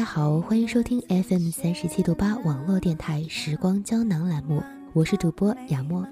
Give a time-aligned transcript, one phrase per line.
[0.00, 4.62] 大家好，欢迎收听 FM 三十七度八网络电台时光胶囊栏目，
[4.94, 6.08] 我是主播雅默。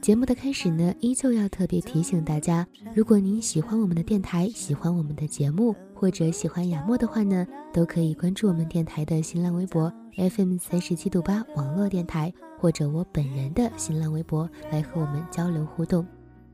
[0.00, 2.66] 节目的开始呢，依旧要特别提醒大家，
[2.96, 16.04] 如果您喜欢我们的电台，喜欢我们的节目，或者喜欢雅默的话呢，都可以关注我们电台的新浪微博 FM 三十七度八网络电台，或者我本人的新浪微博来和我们交流互动。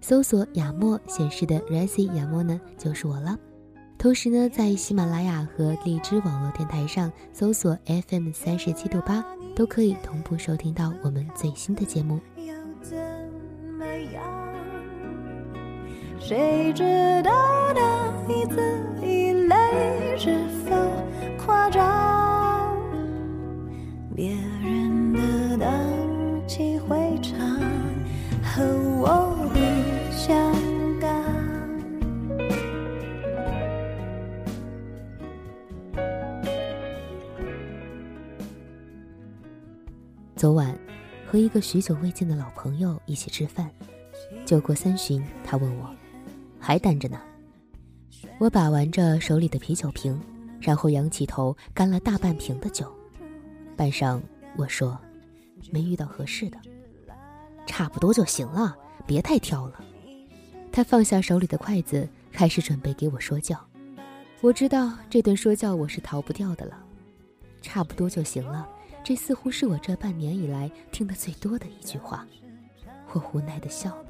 [0.03, 3.39] 搜索雅默显示的 r e s i 雅默呢，就是我了。
[3.97, 9.25] 同时呢，在喜马拉雅和荔枝网络电台上搜索 FM 三十七度八，
[9.57, 12.21] 都可以同步收听到我们最新的节目。
[16.21, 16.83] 谁知
[17.23, 17.33] 道
[17.75, 18.61] 那一字
[19.03, 20.75] 一泪是否
[21.39, 22.04] 夸张？
[41.35, 43.69] 和一个许久未见的老朋友一起吃饭，
[44.47, 45.93] 酒过三巡，他问我。
[46.61, 47.21] 还单着呢。
[48.39, 50.17] 我把玩着手里的啤酒瓶，
[50.61, 52.87] 然后仰起头干了大半瓶的酒。
[53.77, 54.23] 半晌，
[54.57, 54.97] 我说
[55.73, 56.59] ：“没遇到合适的，
[57.67, 59.85] 差不多就行了，别太挑了。”
[60.71, 63.59] 他放下手里的筷子，开始准备给我说教。
[64.41, 66.79] 我知道这顿说教我是逃不掉的了。
[67.61, 68.69] 差不多就行了，
[69.05, 72.27] 这似乎是我这半年以来听得最多的一句话。
[73.13, 74.07] 我无奈的笑了。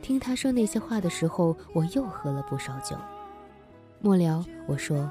[0.00, 2.96] 听他说那些话的时候，我又喝了不少酒。
[4.00, 5.08] 末了，我说：“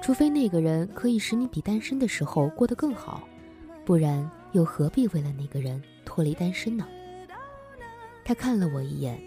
[0.00, 3.28] 除非那个人可以使你比单身的时候过得更好，
[3.84, 6.88] 不然又何必为了那个人脱离单身呢？”
[8.24, 9.20] 他看了我一眼，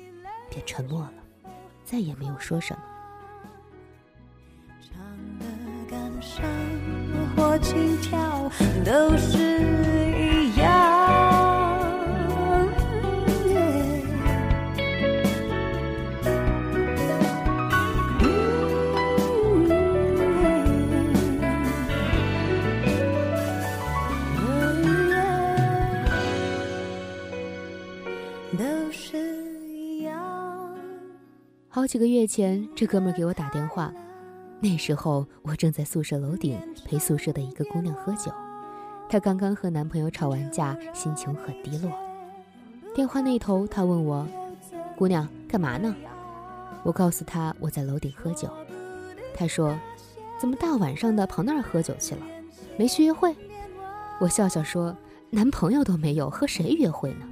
[0.54, 1.14] 便沉默了，
[1.84, 2.84] 再也没有说什么。
[31.84, 33.94] 好几个月前，这哥们给我打电话。
[34.62, 38.32] 那时候我正在宿舍楼顶陪宿舍的一个姑娘喝酒，
[39.10, 41.92] 她刚刚和男朋友吵完架，心情很低落。
[42.96, 44.26] 电话那头，她问我
[44.96, 45.94] ：“姑娘，干嘛呢？”
[46.84, 48.50] 我告诉她我在楼顶喝酒。
[49.36, 49.78] 她说
[50.40, 52.22] ：“怎么大晚上的跑那儿喝酒去了？
[52.78, 53.36] 没去约会？”
[54.22, 54.96] 我笑笑说
[55.30, 57.28] ：“男朋友都没有，和谁约会呢？”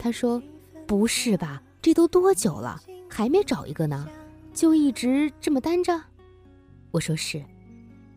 [0.00, 0.42] 她说
[0.88, 1.62] ：“不是吧？
[1.82, 4.08] 这都多久了，还没找一个呢？
[4.54, 6.00] 就一直这么单着？”
[6.92, 7.44] 我说是，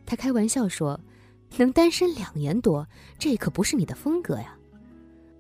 [0.06, 1.00] 他开玩笑说
[1.58, 2.88] ：“能单身两年多，
[3.20, 4.56] 这可不是你的风格呀。”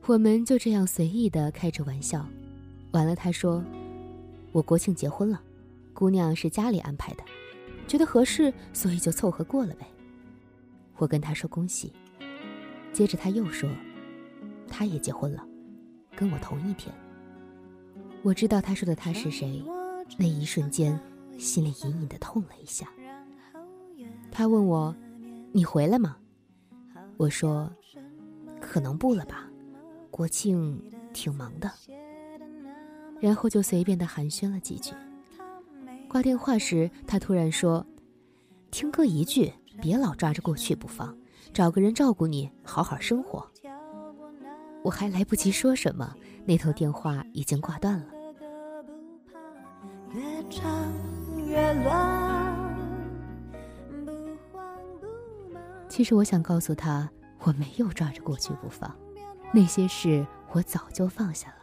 [0.05, 2.27] 我们就这样随意的开着玩笑。
[2.91, 3.63] 完了，他说
[4.51, 5.41] ：“我国庆结婚了，
[5.93, 7.23] 姑娘是家里安排的，
[7.87, 9.87] 觉得合适，所以就凑合过了呗。”
[10.97, 11.93] 我跟他说恭喜。
[12.91, 13.67] 接着他又说
[14.69, 15.43] ：“他也结婚了，
[16.15, 16.93] 跟我同一天。”
[18.23, 19.61] 我知道他说的他是谁，
[20.17, 20.97] 那一瞬间，
[21.37, 22.87] 心里隐隐的痛了一下。
[24.31, 24.95] 他问我
[25.51, 26.15] ：“你回来吗？”
[27.17, 27.69] 我说
[28.61, 29.49] ：“可能不了吧，
[30.09, 30.81] 国庆
[31.11, 31.69] 挺忙的。”
[33.19, 34.93] 然后就随便的寒暄了几句。
[36.07, 37.85] 挂电话时，他突然说
[38.71, 39.51] ：“听哥一句，
[39.81, 41.17] 别老抓着过去不放，
[41.53, 43.45] 找个人照顾你，好好生活。”
[44.83, 46.13] 我还来不及说什么，
[46.45, 48.05] 那头电话已经挂断了。
[55.87, 57.09] 其实我想告诉他，
[57.39, 58.93] 我没有抓着过去不放，
[59.53, 61.55] 那些事我早就放下了。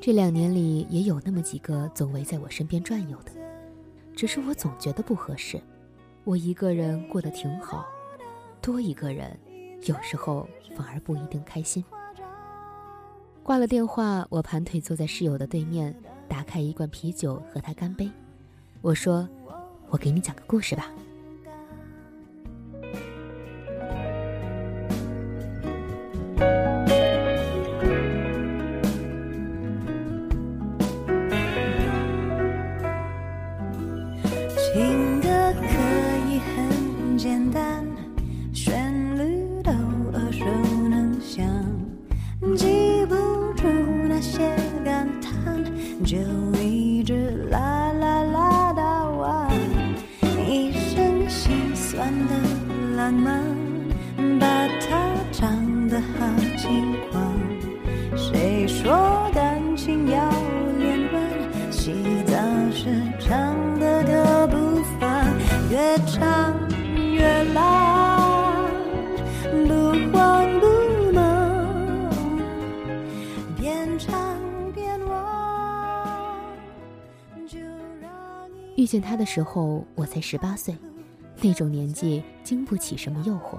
[0.00, 3.32] 这两年里也有那么几个总围在我身边转悠的，
[4.14, 5.60] 只是我总觉得不合适。
[6.24, 7.86] 我一个人过得挺好，
[8.60, 9.38] 多一个人，
[9.86, 11.84] 有时候反而不一定开心。
[13.42, 15.94] 挂了电话，我盘腿坐在室友的对面，
[16.28, 18.08] 打开一罐啤酒和他干杯。
[18.80, 19.28] 我说
[19.90, 20.90] ：“我给你讲个故事吧。”
[55.70, 56.26] 唱得好
[56.58, 57.38] 轻狂。
[58.16, 60.28] 谁说感情要
[60.78, 61.22] 连贯？
[61.70, 61.92] 洗
[62.24, 62.34] 澡
[62.72, 65.24] 时唱的歌不放，
[65.70, 66.58] 越唱
[67.12, 68.68] 越浪，
[69.68, 70.66] 不慌不
[71.12, 72.40] 忙，
[73.56, 74.12] 边唱
[74.74, 76.34] 边忘。
[77.46, 77.60] 就
[78.02, 78.10] 让
[78.76, 80.74] 遇见他的时候，我才十八岁，
[81.40, 83.58] 那种年纪经不起什么诱惑，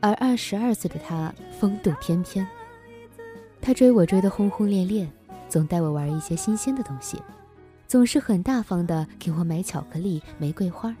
[0.00, 2.46] 而二十二岁的他风度翩翩。
[3.60, 5.08] 他追我追得轰轰烈烈，
[5.48, 7.20] 总带我玩一些新鲜的东西，
[7.86, 10.96] 总是很大方的给我买巧克力、玫瑰花。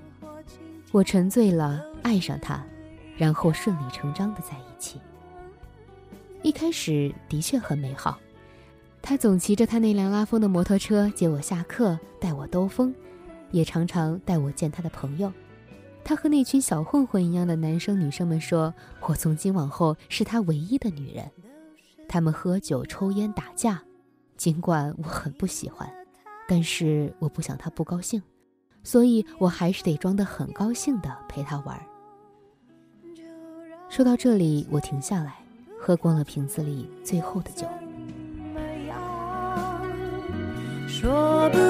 [0.92, 2.62] 我沉醉了，爱上他，
[3.16, 5.00] 然后顺理成章的在一起。
[6.42, 8.18] 一开始的确很美好，
[9.00, 12.94] 他总骑着他那辆拉风的摩托车接我下课，带我兜风，
[13.50, 15.32] 也常常带我见他的朋友。
[16.10, 18.74] 他和那群小混混一样的男生女生们说
[19.06, 21.30] ：“我从今往后是他唯一的女人。”
[22.10, 23.80] 他们喝酒、抽烟、打架，
[24.36, 25.88] 尽管我很不喜欢，
[26.48, 28.20] 但是我不想他不高兴，
[28.82, 31.80] 所以我还是得装得很高兴的陪他玩。
[33.88, 35.36] 说到这里，我停下来，
[35.78, 37.68] 喝光了瓶子里最后的酒。
[40.88, 41.69] 说不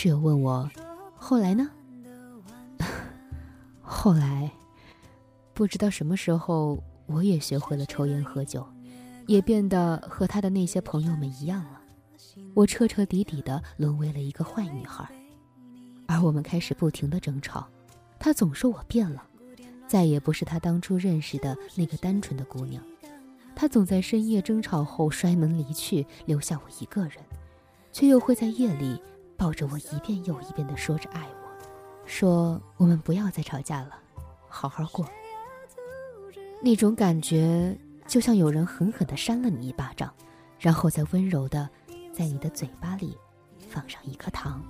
[0.00, 0.70] 室友问我，
[1.16, 1.68] 后来呢？
[3.82, 4.48] 后来，
[5.52, 8.64] 不知道什么时候，我也学会了抽烟喝酒，
[9.26, 11.80] 也变得和他的那些朋友们一样了。
[12.54, 15.04] 我彻彻底底的沦为了一个坏女孩，
[16.06, 17.66] 而我们开始不停的争吵。
[18.20, 19.24] 他总说我变了，
[19.88, 22.80] 再也不是他当初认识的那个单纯的姑娘。
[23.56, 27.14] 他总在深夜争吵后摔门离去，留下我一个人，
[27.92, 29.02] 却又会在夜里
[29.38, 31.48] 抱着我一遍又一遍的说着爱我，
[32.04, 33.90] 说我们不要再吵架了，
[34.48, 35.08] 好好过。
[36.60, 40.12] 那种感觉就像有人狠狠的扇了你一巴掌，
[40.58, 41.70] 然后再温柔的
[42.12, 43.16] 在你的嘴巴里
[43.70, 44.60] 放上一颗糖。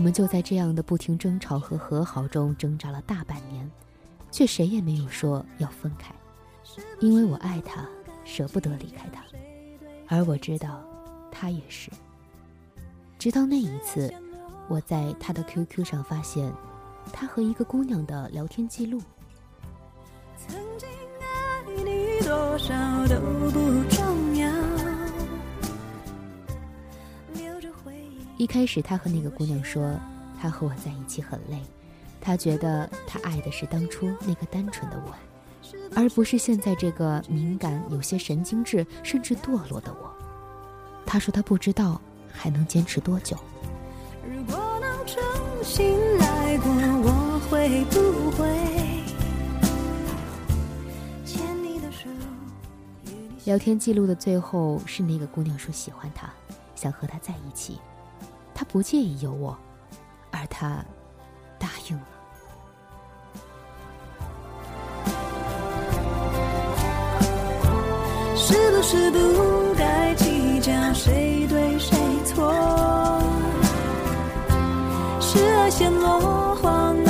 [0.00, 3.70] 我们就在这样的不停争吵和和好中挣扎了大半年，
[4.30, 6.10] 却谁也没有说要分开，
[7.00, 7.86] 因为我爱他，
[8.24, 9.22] 舍不得离开他，
[10.08, 10.82] 而我知道，
[11.30, 11.90] 他也是。
[13.18, 14.10] 直到那一次，
[14.68, 16.50] 我在他的 QQ 上发现，
[17.12, 19.02] 他和一个姑娘的聊天记录。
[20.38, 20.88] 曾经
[21.20, 22.74] 爱你多少
[23.06, 23.99] 都不
[28.40, 29.94] 一开始，他和那个姑娘说，
[30.40, 31.60] 他和我在一起很累，
[32.22, 35.14] 他觉得他爱的是当初那个单纯的我，
[35.94, 40.10] 而不是现在这个敏感、有些神经质，甚至堕落的我。
[41.04, 42.00] 他说他不知道
[42.32, 43.36] 还能坚持多久。
[44.26, 45.22] 如果能重
[45.62, 48.46] 新来过，我会不会
[51.26, 52.08] 牵你的手？
[53.44, 56.30] 聊天记录的最后是那个姑娘说喜欢他，
[56.74, 57.78] 想和他在一起，
[58.60, 59.56] 他不介意有我，
[60.30, 60.84] 而他
[61.58, 62.02] 答应了。
[68.36, 72.52] 是不是不该计较谁对谁错？
[75.22, 77.02] 是爱陷落荒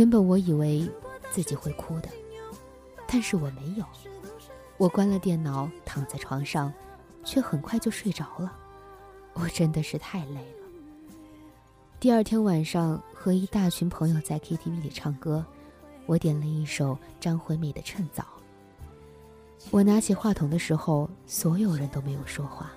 [0.00, 0.90] 原本我以为
[1.30, 2.08] 自己会哭的，
[3.06, 3.84] 但是我没有。
[4.78, 6.72] 我关了电脑，躺在床上，
[7.22, 8.50] 却很快就睡着了。
[9.34, 10.66] 我真的是太累了。
[12.00, 15.44] 第二天晚上，和一大群朋友在 KTV 里唱歌，
[16.06, 18.22] 我点了一首张惠妹的《趁早》。
[19.70, 22.70] 我拿起话筒的时候，所有人都没有说话，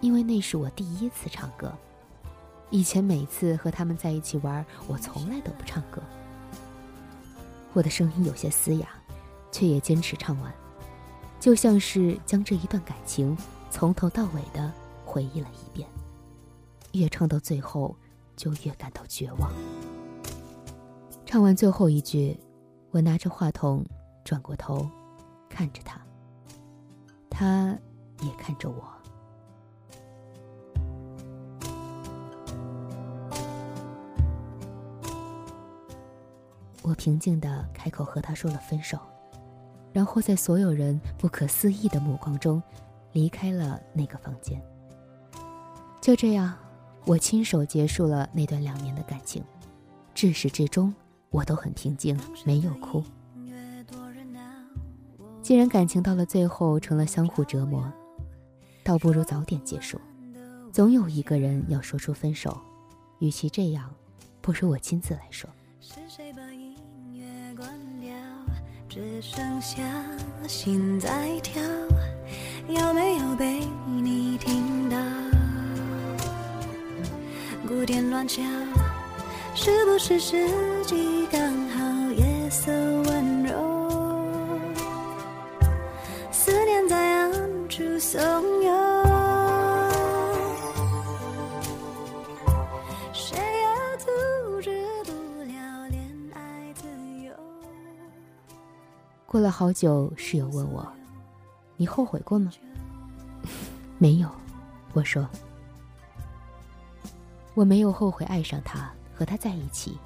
[0.00, 1.72] 因为那是我第一次唱歌。
[2.70, 6.02] 以前每次和他们在一起玩，我从来都不唱歌。
[7.72, 8.88] 我的声音有些嘶哑，
[9.52, 10.52] 却也坚持唱完。
[11.38, 13.36] 就像是将这一段感情
[13.70, 14.72] 从头到尾的
[15.04, 15.88] 回忆了一遍，
[16.92, 17.94] 越唱到最后，
[18.36, 19.52] 就越感到绝望。
[21.24, 22.36] 唱完最后一句，
[22.90, 23.84] 我拿着话筒，
[24.24, 24.88] 转过头，
[25.48, 26.00] 看着他，
[27.30, 27.78] 他
[28.22, 28.97] 也看着我。
[36.88, 38.98] 我平静的开口和他说了分手。
[39.92, 42.62] 然后在所有人不可思议的目光中，
[43.12, 44.62] 离开了那个房间。
[46.00, 46.56] 就这样，
[47.04, 49.42] 我亲手结束了那段两年的感情。
[50.14, 50.94] 至始至终，
[51.30, 53.02] 我都很平静，没有哭。
[55.42, 57.90] 既然感情到了最后成了相互折磨，
[58.82, 60.00] 倒不如早点结束。
[60.72, 62.56] 总有一个人要说出分手，
[63.18, 63.90] 与其这样，
[64.40, 65.48] 不如我亲自来说。
[68.98, 69.80] 只剩下
[70.48, 71.08] 心在
[71.40, 71.62] 跳，
[72.66, 74.96] 有没有被你听到？
[77.68, 78.42] 鼓点乱敲，
[79.54, 80.48] 是不是时
[80.84, 82.10] 机刚好？
[82.10, 82.72] 夜色
[99.48, 100.86] 了好久，室友问我
[101.78, 102.52] ：“你后悔过吗？”
[103.96, 104.28] 没有，
[104.92, 105.26] 我说
[107.56, 109.96] ：“我没有后悔爱上他，和他在一起，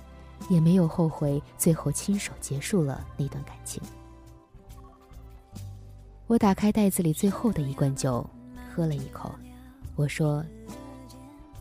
[0.49, 3.82] 也没有后悔最后亲手结束了那段感情。”
[6.28, 8.25] 我打开袋子里最后的一罐酒，
[8.72, 9.28] 喝了一口，
[9.96, 10.44] 我说：“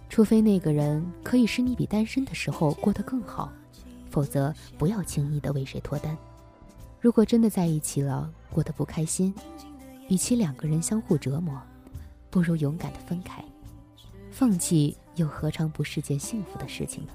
[0.07, 3.51] 除非那个人可以使你比单身的时候过得更好，
[4.11, 6.15] 否则不要轻易的为谁脱单。”
[7.01, 9.33] 如果真的在一起了，过得不开心，
[10.07, 11.59] 与其两个人相互折磨，
[12.29, 13.43] 不如勇敢的分开。
[14.29, 17.11] 放弃又何尝不是件幸福的事情呢？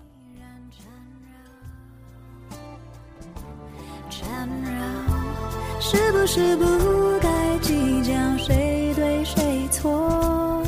[5.78, 6.64] 是不是不
[7.20, 10.64] 该计较谁对谁错？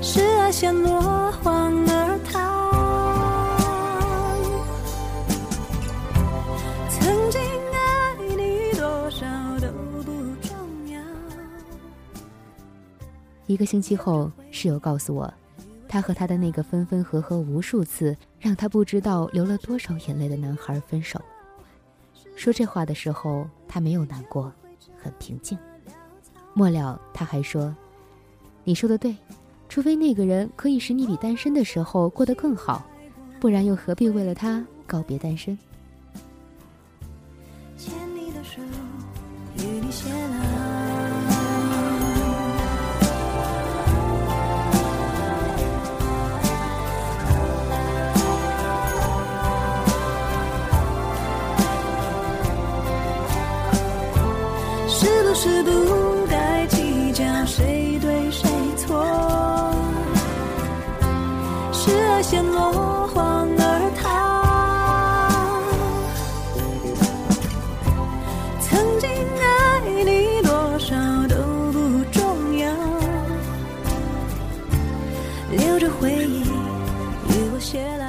[0.00, 1.84] 是爱先落荒
[13.52, 15.30] 一个星期后，室友告诉我，
[15.86, 21.20] 他和他的那个分分合合无数次，让他不知道流了多少眼泪的男孩分手。
[22.34, 24.50] 说这话的时候，他没有难过，
[24.96, 25.58] 很平静。
[26.54, 27.76] 末了，他还说
[28.64, 29.14] ：“你说的对，
[29.68, 32.82] 除非那个人可以使你比单身的时候过得更好，
[33.38, 35.58] 不然又何必为了他告别单身？”
[37.76, 38.62] 牵你的手，
[39.58, 40.41] 与你偕老。
[75.52, 78.06] 留着回忆与我偕老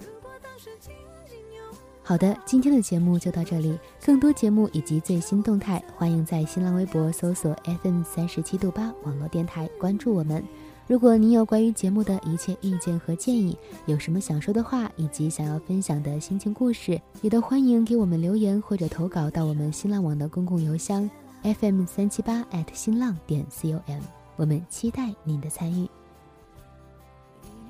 [0.00, 0.94] 如果当时紧
[1.28, 10.42] 紧拥好的今天的节目就到这里更多节目以及最新动态欢迎在新浪微博搜索 fm 三十七度八网络电台关注我们。
[10.86, 21.08] 如果您有关于节目的一切意见和建议有什么想说的话以及想要分享的心情故事也都欢迎给我们留言或者投稿到我们新浪网的公共邮箱
[21.44, 25.86] fm 三七八艾特新浪点 com 我们期待您的参与。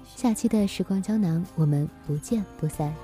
[0.04, 2.94] 下期的时光胶囊，我们不见不散。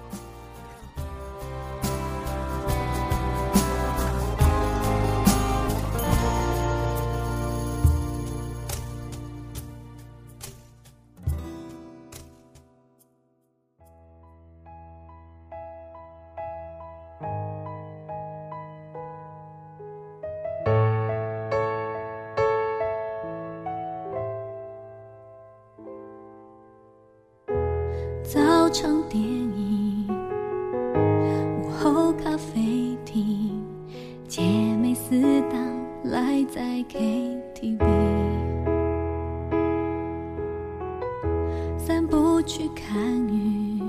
[42.47, 43.83] 去看雨，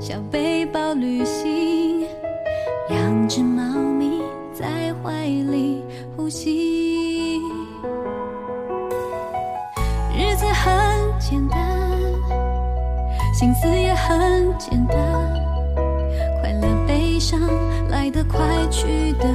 [0.00, 2.06] 小背包旅行，
[2.88, 5.84] 养只猫咪在怀里
[6.16, 7.38] 呼吸，
[10.16, 10.72] 日子很
[11.20, 11.58] 简单。
[13.34, 14.98] 心思也很简单，
[16.40, 17.38] 快乐悲伤
[17.90, 19.28] 来得快，去得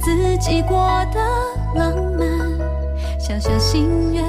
[0.00, 0.78] 自己过
[1.12, 1.20] 得
[1.74, 2.26] 浪漫，
[3.18, 4.24] 小小心愿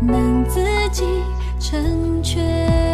[0.00, 0.60] 能自
[0.92, 1.04] 己
[1.58, 2.93] 成全。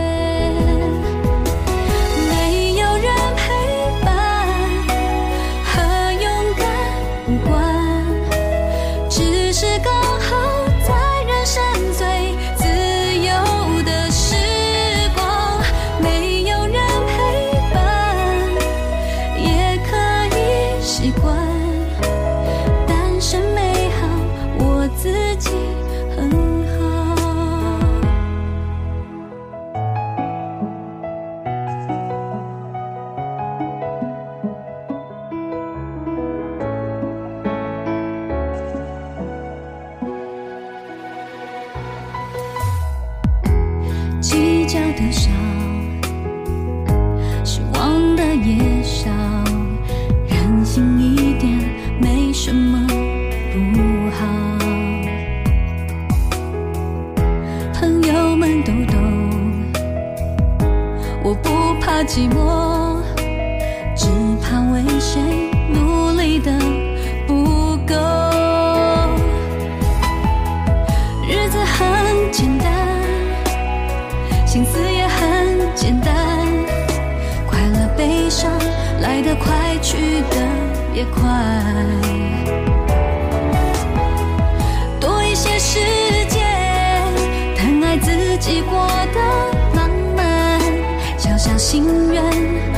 [71.31, 72.69] 日子很简单，
[74.45, 76.13] 心思也很简单，
[77.47, 78.51] 快乐悲伤
[79.01, 80.37] 来得快，去得
[80.93, 81.23] 也快。
[84.99, 85.79] 多一些时
[86.29, 86.43] 间，
[87.57, 89.21] 疼爱自己过得
[89.77, 90.61] 浪漫，
[91.17, 91.57] 小小。
[91.57, 92.70] 心愿。